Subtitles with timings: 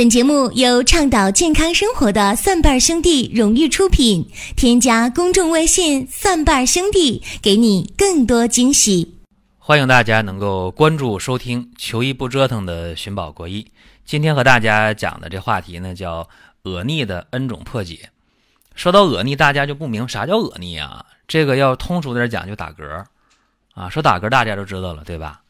[0.00, 4.30] 本节目由倡导健康生活的蒜瓣兄弟荣誉出品。
[4.56, 9.18] 添加公众微信“蒜瓣兄弟”，给你更多惊喜。
[9.58, 13.70] 欢迎大家能够关注收听“求医不折腾”的寻宝国医。
[14.06, 16.26] 今天和大家讲的这话题呢，叫
[16.62, 18.08] 恶逆的 N 种破解。
[18.74, 21.04] 说到恶逆，大家就不明啥叫恶逆啊？
[21.28, 23.04] 这个要通俗点讲，就打嗝
[23.74, 23.90] 啊。
[23.90, 25.42] 说打嗝，大家都知道了，对吧？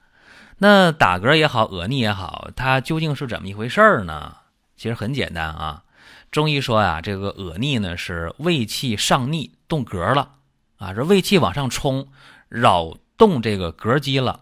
[0.59, 4.39] 那打嗝也好，恶逆也好，它究竟是怎么一回事儿呢？
[4.81, 5.83] 其实很简单啊。
[6.31, 10.37] 中医说啊，这个恶逆呢是胃气上逆动嗝了
[10.79, 12.09] 啊，这胃气往上冲，
[12.49, 14.41] 扰动这个膈肌了。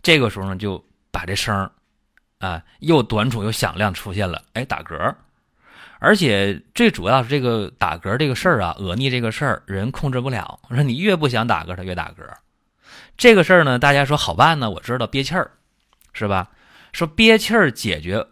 [0.00, 1.70] 这个时候呢，就把这声
[2.38, 5.14] 啊又短促又响亮出现了，哎，打嗝。
[5.98, 10.60] 而且最主要是这个打嗝这个事儿啊，恶逆这个事儿人控制不了。
[10.70, 12.26] 说你越不想打嗝，他越打嗝。
[13.18, 14.70] 这个事儿呢，大家说好办呢？
[14.70, 15.50] 我知道憋气儿，
[16.14, 16.52] 是吧？
[16.94, 18.26] 说憋气儿解决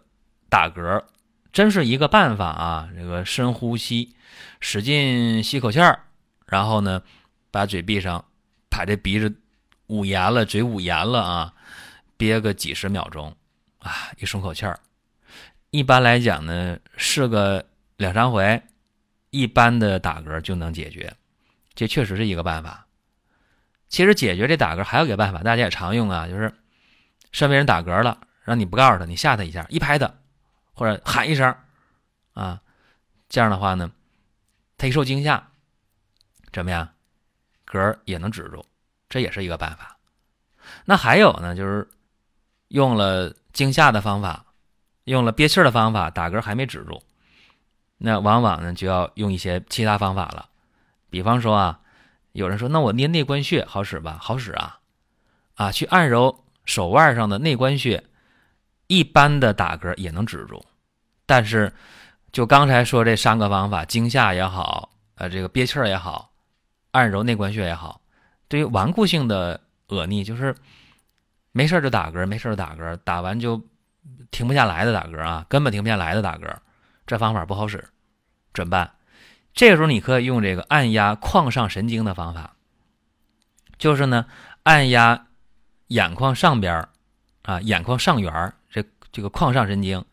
[0.49, 1.03] 打嗝，
[1.57, 2.87] 真是一个办法啊！
[2.95, 4.15] 这个深呼吸，
[4.59, 6.01] 使劲吸口气儿，
[6.45, 7.01] 然后呢，
[7.49, 8.23] 把嘴闭上，
[8.69, 9.35] 把这鼻子
[9.87, 11.53] 捂严了，嘴捂严了啊，
[12.15, 13.35] 憋个几十秒钟
[13.79, 14.79] 啊，一松口气儿。
[15.71, 18.61] 一般来讲呢，试个两三回，
[19.31, 21.11] 一般的打嗝就能解决。
[21.73, 22.85] 这确实是一个办法。
[23.89, 26.53] 其实解决这打嗝还有个办法，大家也常用啊，就是
[27.31, 30.13] 身边人打嗝了，让你不告诉他，你吓他一下，一拍他，
[30.77, 31.53] 或者喊一声，
[32.33, 32.61] 啊，
[33.27, 33.91] 这样的话呢，
[34.77, 35.49] 他一受惊吓，
[36.53, 36.87] 怎么样，
[37.65, 38.63] 嗝也能止住，
[39.09, 39.97] 这也是一个办法。
[40.85, 41.89] 那还有呢，就是
[42.67, 44.45] 用了惊吓的方法，
[45.05, 47.01] 用了憋气的方法，打嗝还没止住，
[47.97, 50.47] 那往往呢就要用一些其他方法了，
[51.09, 51.81] 比方说啊。
[52.33, 54.19] 有人说：“那我捏内关穴好使吧？
[54.21, 54.77] 好使啊，
[55.55, 58.03] 啊，去按揉手腕上的内关穴，
[58.85, 60.63] 一般的打嗝也能止住。
[61.27, 61.71] 但是，
[62.31, 66.31] 就刚才说这三个方法，惊吓也好，呃，这个憋气儿也好，
[66.91, 68.01] 按揉内关穴也好，
[68.47, 70.55] 对于顽固性的恶逆，就是
[71.51, 73.61] 没事就打嗝，没事就打嗝，打完就
[74.31, 76.51] 停不下来的打嗝啊，根本停不下来的打嗝，
[77.05, 77.87] 这方法不好使，
[78.53, 78.89] 怎么办？”
[79.53, 82.53] 这个时候你可以用这个按压眶上神经的方法，
[83.79, 84.25] 就是呢
[84.61, 85.25] 按压
[85.87, 86.89] 眼眶上边儿
[87.41, 90.05] 啊眼眶上缘这这个眶上神经，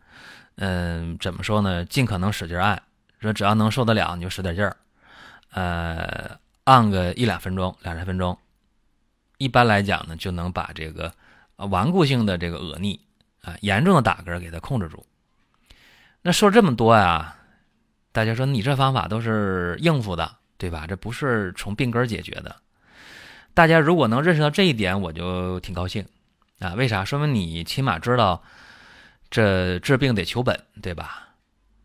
[0.56, 1.84] 嗯，怎么说呢？
[1.84, 2.80] 尽可能使劲按，
[3.20, 4.76] 说只要能受得了你就使点劲儿，
[5.50, 8.38] 呃，按个一两分钟、两三分钟，
[9.38, 11.12] 一般来讲呢就能把这个
[11.56, 13.00] 顽固性的这个恶逆
[13.42, 15.04] 啊严重的打嗝给它控制住。
[16.22, 17.36] 那说这么多呀？
[18.12, 20.86] 大家说你这方法都是应付的，对吧？
[20.86, 22.54] 这不是从病根解决的。
[23.54, 26.06] 大家如果能认识到这一点，我就挺高兴
[26.60, 26.74] 啊。
[26.74, 27.04] 为啥？
[27.04, 28.42] 说明你起码知道
[29.34, 31.34] 这治病得求本，对吧？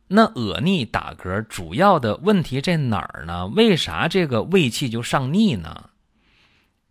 [0.10, 3.48] 那恶逆打嗝主要的问题在哪儿呢？
[3.48, 5.90] 为啥这个胃气就上逆呢？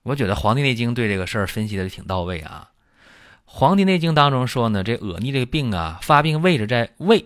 [0.02, 2.70] 我觉得《黄帝内经》对这个事儿分析的挺到位啊。
[3.44, 7.24] 《黄帝内经》当中说呢，这恶逆这个病啊，发病位置在胃。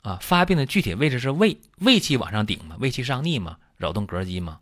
[0.00, 4.58] 啊，发病的具体位置是胃，胃气往上顶嘛，胃气上逆嘛，扰动膈肌嘛，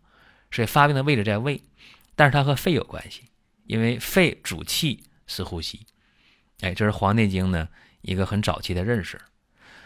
[0.51, 1.59] 所以发病的位置在胃，
[2.15, 3.23] 但是它和肺有关系，
[3.65, 5.79] 因为肺主气是呼吸，
[6.59, 7.67] 哎，这是《黄帝内经》呢
[8.01, 9.19] 一个很早期的认识。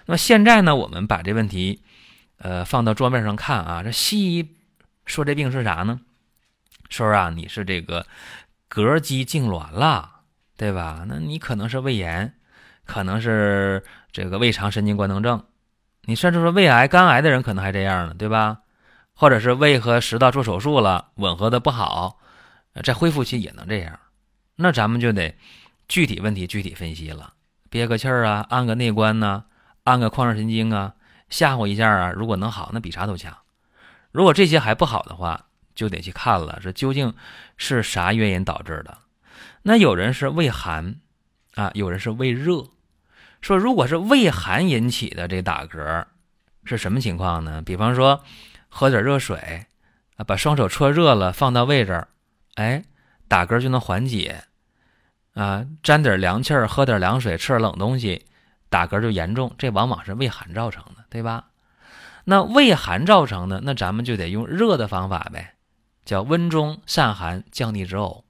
[0.06, 1.82] 那么现在呢，我们把这问题，
[2.38, 4.56] 呃，放到桌面上看啊，这西医
[5.06, 6.02] 说这病是啥呢？
[6.90, 8.06] 说啊，你是这个
[8.70, 10.22] 膈肌痉挛了，
[10.58, 11.06] 对吧？
[11.08, 12.34] 那你可能是胃炎。
[12.88, 15.44] 可能是这个胃肠神经官能症，
[16.04, 18.60] 你甚至说胃癌、肝癌的人可能还这样呢，对吧？
[19.16, 22.20] 或者是胃和食道做手术了，吻合的不好，
[22.84, 24.00] 在恢复期也能这样。
[24.58, 25.36] 那咱们就得
[25.88, 27.34] 具体问题具体分析了，
[27.76, 29.44] 憋个气儿啊，按个内关呐，
[29.84, 30.94] 按个眶上神经啊，
[31.30, 33.36] 吓唬一下啊，如果能好，那比啥都强。
[34.14, 37.14] 如果这些还不好的话，就得去看了，这究竟
[37.58, 39.00] 是啥原因导致的？
[39.64, 40.96] 那有人是胃寒
[41.56, 42.66] 啊，有人是胃热。
[43.42, 46.06] 说，如果是胃寒引起的这打嗝，
[46.64, 47.62] 是什么情况呢？
[47.62, 48.24] 比方说，
[48.70, 49.66] 喝点热水，
[50.16, 52.08] 啊，把双手搓热了放到胃这儿，
[52.54, 52.86] 哎，
[53.28, 54.46] 打嗝就能缓解。
[55.36, 58.26] 啊，沾点凉气儿，喝点凉水，吃点冷东西，
[58.70, 59.54] 打嗝就严重。
[59.58, 61.50] 这往往是胃寒造成的，对吧？
[62.24, 65.54] 那胃寒造成的，那咱们就得用热的方法呗，
[66.04, 68.24] 叫温中散寒，降逆止呕。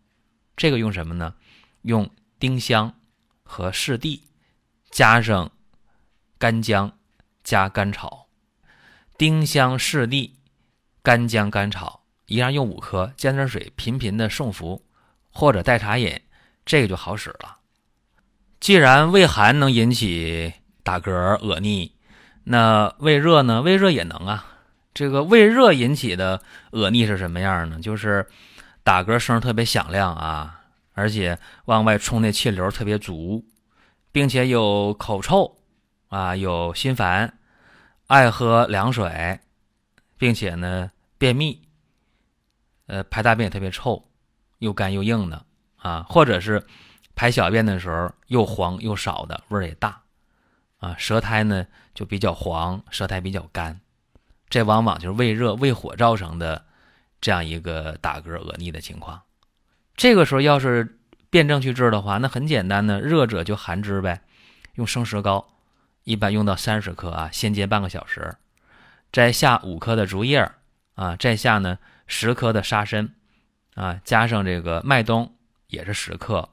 [0.57, 1.35] 这个用什么呢？
[1.83, 2.93] 用丁香
[3.43, 4.23] 和柿地。
[4.91, 5.51] 加上
[6.37, 6.97] 干姜，
[7.43, 8.27] 加甘草，
[9.17, 10.39] 丁香、柿地、
[11.03, 14.85] 干姜、甘草，一样用五颗，加点水，频频的送服，
[15.31, 16.21] 或者代茶饮，
[16.65, 17.57] 这个就好使了。
[18.59, 20.53] 既然胃寒能引起
[20.83, 21.11] 打嗝、
[21.45, 21.93] 恶逆。
[22.47, 23.63] 那胃热呢？
[23.63, 24.45] 胃热也能啊。
[24.93, 26.41] 这个胃热引起的
[26.71, 27.79] 恶逆是什么样呢？
[27.79, 28.27] 就是
[28.83, 30.61] 打嗝声特别响亮啊，
[30.93, 33.43] 而且往外冲的气流特别足，
[34.11, 35.57] 并且有口臭
[36.09, 37.39] 啊，有心烦，
[38.05, 39.39] 爱喝凉水，
[40.17, 41.59] 并且呢便秘，
[42.85, 44.07] 呃排大便也特别臭，
[44.59, 45.43] 又干又硬的
[45.85, 46.65] 啊，或者是
[47.13, 50.01] 排小便的时候又黄又少的，味儿也大。
[50.79, 53.79] 啊，舌苔呢就比较黄，舌苔比较干，
[54.49, 56.65] 这往往就是胃热、胃火造成的
[57.21, 59.21] 这样一个打嗝、恶逆的情况。
[59.95, 60.97] 这个时候要是
[61.29, 64.21] 辩证去治的话，那很简单的，热者就寒之呗，
[64.73, 65.47] 用生石膏，
[66.03, 68.35] 一般用到三十克啊，先煎半个小时，
[69.11, 70.51] 摘下五克的竹叶
[70.95, 71.77] 啊，摘下呢
[72.07, 73.13] 十克的沙参
[73.75, 75.33] 啊，加上这个麦冬
[75.75, 76.49] 也是十克，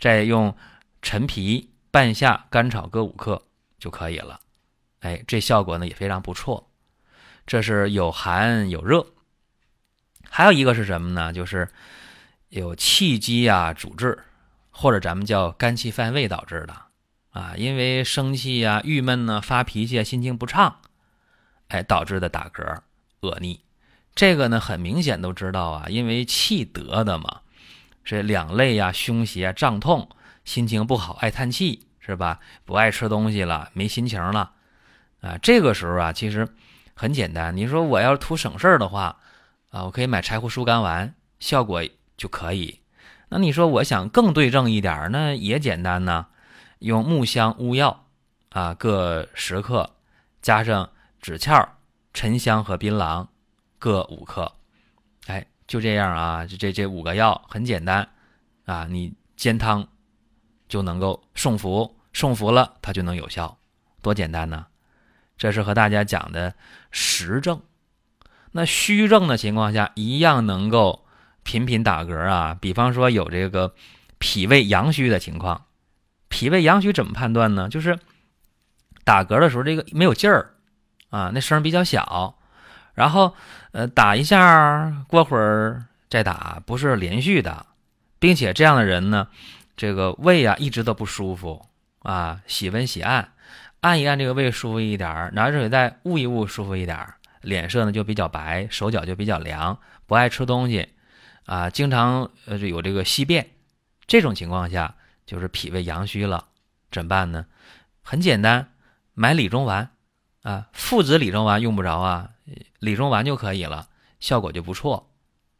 [0.00, 0.56] 再用
[1.02, 3.42] 陈皮半夏、甘草各五克。
[3.82, 4.38] 就可以了，
[5.00, 6.70] 哎，这效果呢也非常不错。
[7.44, 9.04] 这是有寒有热，
[10.30, 11.32] 还有一个是什么呢？
[11.32, 11.68] 就是
[12.50, 14.16] 有气机啊阻滞，
[14.70, 16.76] 或者咱们叫肝气犯胃导致的
[17.32, 20.78] 啊，因为生气呀、郁闷呢、发脾气啊、心情不畅，
[21.66, 22.82] 哎，导致的打嗝、
[23.22, 23.64] 恶逆。
[24.14, 27.40] 这个呢很明显都知道啊，因为气得的嘛，
[28.04, 30.08] 是两肋呀、胸胁胀痛，
[30.44, 31.86] 心情不好，爱叹气。
[32.04, 32.40] 是吧？
[32.64, 34.54] 不爱吃东西了，没心情了，
[35.20, 36.48] 啊，这个时候啊，其实
[36.94, 37.56] 很简单。
[37.56, 39.16] 你说我要是图省事儿的话，
[39.70, 41.80] 啊，我可以买柴胡疏肝丸，效果
[42.16, 42.80] 就可以。
[43.28, 46.26] 那你说我想更对症一点，那也简单呢，
[46.80, 48.04] 用木香、乌药
[48.48, 49.88] 啊各十克，
[50.42, 50.90] 加上
[51.22, 51.68] 枳壳、
[52.12, 53.28] 沉香和槟榔
[53.78, 54.52] 各五克，
[55.28, 58.06] 哎，就这样啊，这这这五个药很简单
[58.66, 59.88] 啊，你煎汤。
[60.68, 63.58] 就能够送服，送服了它就能有效，
[64.00, 64.64] 多简单呢！
[65.36, 66.54] 这是和大家讲的
[66.90, 67.60] 实证。
[68.52, 71.04] 那虚症的情况下，一样能够
[71.42, 72.56] 频频打嗝啊。
[72.58, 73.74] 比方说有这个
[74.16, 75.66] 脾胃阳虚的情况，
[76.28, 77.68] 脾胃阳虚怎么判断呢？
[77.68, 77.98] 就是
[79.04, 80.54] 打嗝的时候这个没有劲儿
[81.10, 82.38] 啊，那声比较小，
[82.94, 83.34] 然后
[83.72, 87.66] 呃打一下，过会儿再打，不是连续的，
[88.18, 89.28] 并且这样的人呢。
[89.74, 91.66] 这个胃啊一直都不舒服
[92.00, 93.32] 啊，喜温喜按，
[93.80, 100.90] 按一按这个胃舒服一点儿，拿热水袋捂一捂舒服一点儿，脸色呢就比较白，手脚就比较凉，不爱吃东西，
[101.46, 103.48] 啊，经常呃有这个稀便，
[104.06, 104.94] 这种情况下
[105.24, 106.48] 就是脾胃阳虚了，
[106.90, 107.46] 怎么办呢？
[108.02, 108.68] 很简单，
[109.14, 109.88] 买理中丸
[110.42, 112.28] 啊，附子理中丸用不着啊，
[112.78, 113.88] 理中丸就可以了，
[114.20, 115.10] 效果就不错。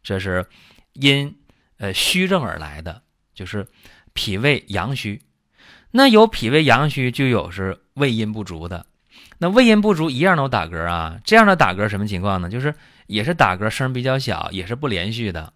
[0.02, 0.46] 这是
[0.92, 1.38] 因
[1.78, 3.02] 呃虚症而来的，
[3.34, 3.66] 就是。
[4.14, 5.22] 脾胃阳虚，
[5.92, 8.84] 那有脾胃阳虚，就有是胃阴不足的。
[9.38, 12.50] 那胃阴不足一样都打嗝啊，这样的打嗝什么情况呢？
[12.50, 12.74] 就是
[13.06, 15.54] 也是打嗝声比较小，也是不连续的。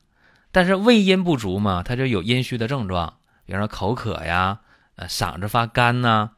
[0.53, 4.61] 但是胃阴不足嘛，它就有阴虚的症状，比如说口渴呀，
[4.95, 6.31] 呃，嗓子发干呐，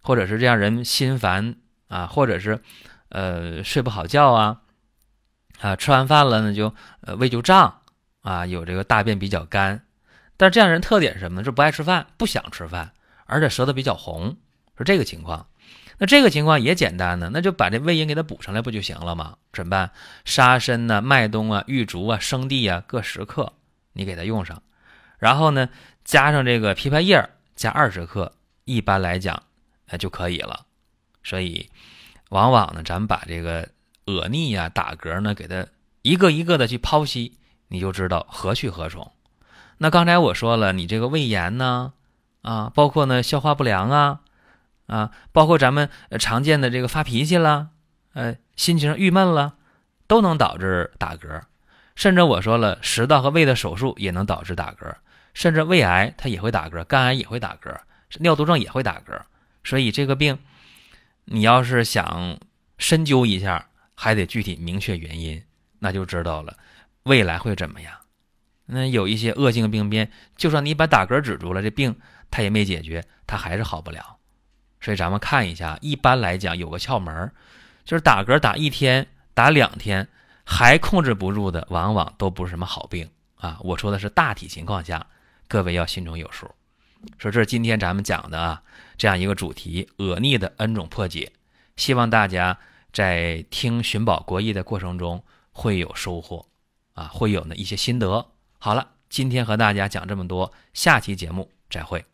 [0.00, 1.54] 或者是这样人心烦
[1.86, 2.60] 啊，或者是
[3.12, 4.60] 呃睡不好觉啊，
[5.60, 7.82] 啊，吃完饭了呢就呃胃就胀
[8.22, 9.84] 啊，有这个大便比较干。
[10.36, 11.44] 但是这样人特点是什么呢？
[11.44, 12.92] 是不爱吃饭，不想吃饭，
[13.26, 14.36] 而且舌头比较红，
[14.76, 15.46] 是这个情况。
[15.98, 19.36] 那这个情况也简单呢，那就把这胃阴给它补上来不就行了吗？
[19.52, 19.92] 怎么办？
[20.24, 23.52] 沙参呢、麦冬啊、玉竹啊、生地啊各十克，
[23.92, 24.62] 你给它用上，
[25.18, 25.68] 然后呢
[26.02, 28.32] 加上这个枇杷叶加二十克，
[28.64, 29.40] 一般来讲
[29.90, 30.66] 那就可以了。
[31.22, 31.70] 所以
[32.32, 33.68] 往往呢，咱们把这个
[34.06, 35.66] 恶逆呀、打嗝呢，给它
[36.00, 37.36] 一个一个的去剖析，
[37.68, 39.12] 你就知道何去何从。
[39.76, 41.92] 那刚才我说了，你这个胃炎呢，
[42.40, 44.20] 啊，包括呢消化不良啊，
[44.86, 47.68] 啊，包括咱们常见的这个发脾气啦，
[48.14, 49.54] 呃，心情郁闷了，
[50.06, 51.42] 都能导致打嗝。
[51.94, 54.94] 甚至我说了，食道和胃的手术也能导致打嗝，
[55.34, 57.76] 甚至胃癌它也会打嗝，肝癌也会打嗝，
[58.20, 59.20] 尿毒症也会打嗝。
[59.64, 60.38] 所以这个病，
[61.34, 62.38] 你要是想
[62.76, 65.42] 深究一下，还得具体明确原因，
[65.78, 66.58] 那就知道了
[67.04, 67.94] 未来会怎么样。
[68.66, 71.96] 那有一些恶性病变，就算你把打嗝止住了，这病
[72.30, 74.18] 它也没解决，它还是好不了。
[74.78, 77.32] 所以咱们看一下，一般来讲有个窍门，
[77.82, 80.06] 就是打嗝打一天、打两天
[80.44, 83.58] 还控制不住的，往往都不是什么好病啊。
[83.62, 85.06] 我说的是大体情况下，
[85.48, 86.50] 各位要心中有数。
[87.18, 88.62] 说这是今天咱们讲的啊，
[88.96, 91.32] 这样一个主题——恶逆的 N 种破解。
[91.76, 92.58] 希望大家
[92.92, 96.46] 在听寻宝国医的过程中会有收获
[96.94, 98.26] 啊，会有呢一些心得。
[98.58, 102.04] 好了，今天和大家讲这么多，下期节目再会。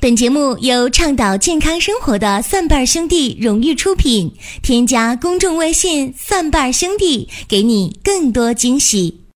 [0.00, 4.36] 本节目由倡导健康生活的蒜瓣兄弟荣誉出品。
[4.62, 9.27] 添加公众微信“蒜瓣兄弟”，给你更多惊喜。